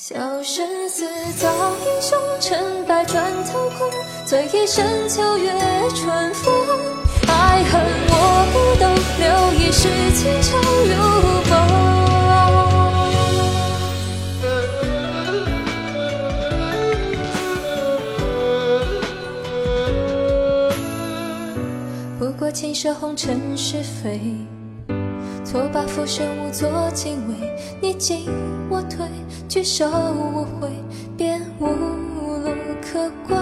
[0.00, 1.04] 小生死
[1.36, 1.48] 造
[1.84, 2.56] 英雄，成
[2.86, 3.90] 败转头空。
[4.24, 5.50] 醉一生秋月
[5.88, 6.54] 春风，
[7.26, 8.14] 爱恨我
[8.52, 10.94] 不懂，留一世情长如
[11.42, 11.50] 风。
[22.20, 24.20] 不过青蛇红尘是非。
[25.50, 27.34] 错把浮生误作敬畏，
[27.80, 28.26] 你进
[28.68, 29.06] 我退，
[29.48, 30.68] 举手无回，
[31.16, 32.50] 便无路
[32.82, 33.34] 可归。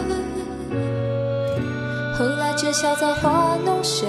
[2.17, 4.07] 后来知晓造化弄谁？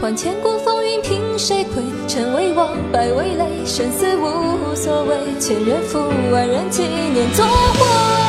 [0.00, 1.82] 还千古风云凭谁窥？
[2.06, 5.98] 成为王，败为累，生死无所谓，千人负，
[6.30, 8.23] 万人纪念总会。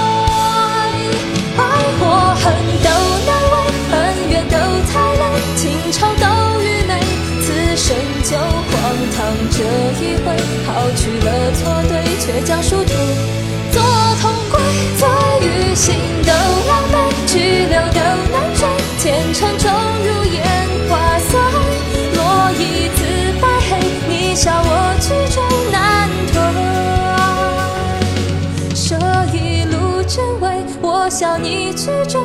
[9.51, 9.57] 这
[10.01, 10.25] 一回
[10.65, 12.91] 抛去了错对，却将殊途
[13.71, 13.81] 做
[14.21, 14.53] 同归。
[14.97, 15.07] 醉
[15.41, 16.31] 与心都
[16.67, 16.93] 狼狈，
[17.27, 17.33] 去
[17.67, 17.99] 留都
[18.31, 18.61] 难追，
[18.99, 19.69] 前尘终
[20.03, 20.35] 如烟
[20.89, 21.31] 花散，
[22.15, 22.19] 落
[22.53, 22.99] 一字
[23.41, 23.71] 白黑，
[24.07, 25.37] 你笑我曲终
[25.71, 26.35] 难退。
[28.73, 28.89] 这
[29.37, 29.73] 一路
[30.07, 30.43] 真伪，
[30.81, 32.24] 我笑你曲终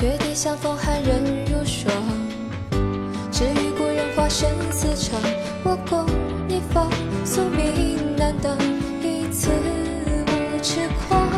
[0.00, 1.92] 绝地相逢寒人如霜，
[3.32, 5.20] 只与故人话生死长。
[5.64, 6.06] 我共
[6.46, 6.88] 你方，
[7.24, 8.56] 宿命难挡，
[9.02, 11.28] 一次无痴狂。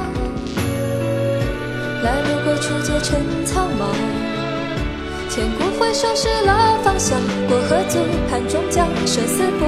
[2.02, 3.96] 来路归处皆成苍茫，
[5.30, 7.18] 千古回首失了方向。
[7.48, 9.64] 过河足盼终将，生死不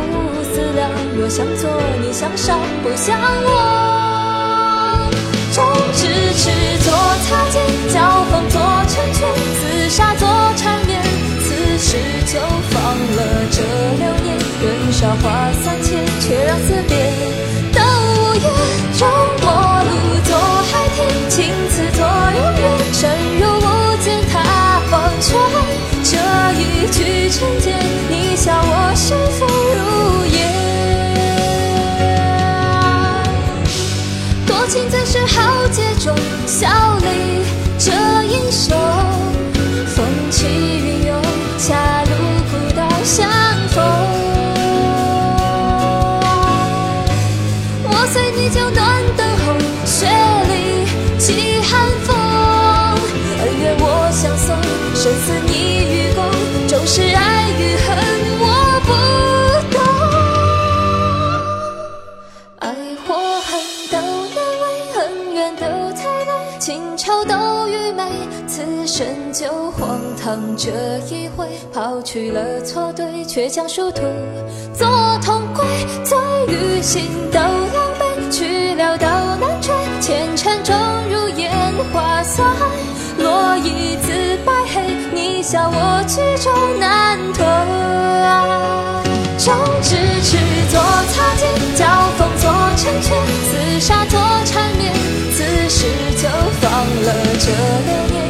[0.53, 0.91] 思量。
[1.17, 1.71] 若向左，
[2.03, 5.11] 你向上，不相忘。
[5.55, 6.51] 终咫尺，
[9.93, 10.27] 沙作
[10.57, 11.03] 缠绵，
[11.39, 13.61] 此时就放了这
[13.99, 14.39] 流年。
[14.63, 16.97] 任韶华三千，却让思别。
[17.75, 17.85] 等
[18.17, 18.43] 无言
[18.99, 19.07] 中，
[19.43, 19.53] 陌
[19.85, 19.93] 路
[20.25, 20.35] 坐
[20.73, 20.99] 海天。
[21.29, 23.03] 青瓷作游云，身
[23.39, 25.39] 入无间踏芳尘。
[26.03, 26.17] 这
[26.59, 27.79] 一句成浅，
[28.09, 28.95] 你笑我。
[69.03, 70.57] 此生就荒唐。
[70.57, 70.71] 这
[71.09, 74.03] 一回抛去了错对，却将殊途
[74.75, 74.87] 做
[75.25, 75.65] 同归。
[76.05, 76.17] 醉
[76.49, 77.03] 与醒
[77.33, 77.51] 都狼
[77.99, 80.77] 狈，去了都难追，前尘终
[81.11, 81.51] 如烟
[81.93, 82.47] 花散，
[83.19, 84.95] 落一字白黑。
[85.13, 87.45] 你笑我曲终难退，
[89.39, 89.53] 终
[89.83, 90.37] 咫尺
[90.71, 90.81] 做
[91.13, 91.87] 擦肩，交
[92.17, 93.19] 锋做成全，
[93.51, 94.93] 厮杀做缠绵，
[95.33, 95.87] 此时
[96.17, 96.29] 就
[96.61, 97.09] 放了
[97.41, 98.22] 这流年。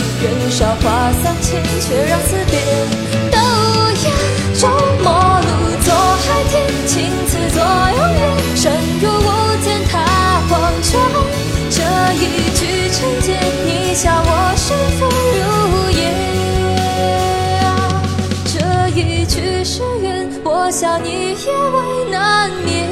[19.64, 22.90] 是缘，我想你也未难眠。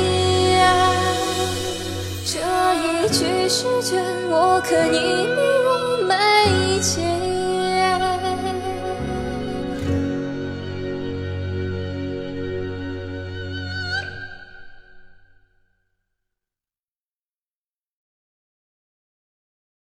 [2.25, 2.38] 这
[2.76, 4.00] 一句是卷，
[4.31, 7.30] 我可你面如眉间。